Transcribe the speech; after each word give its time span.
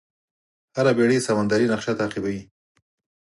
هره 0.75 0.91
بېړۍ 0.97 1.19
سمندري 1.27 1.65
نقشه 1.73 1.93
تعقیبوي. 1.99 2.41